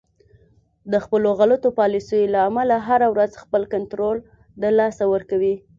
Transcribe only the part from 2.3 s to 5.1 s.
له امله هر ورځ خپل کنترول د لاسه